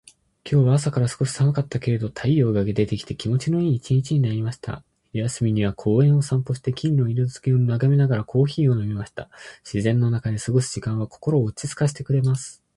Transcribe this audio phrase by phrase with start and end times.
[0.49, 4.83] 今日は朝から少し寒かったけれど、太陽が出てきて気持ちのいい一日になりました。
[5.11, 9.29] 昼休みには公園を散歩して、木々の色づきを眺めながらコーヒーを飲みました。
[9.63, 12.63] 自然の中で過ごす時間は心を落ち着かせてくれます。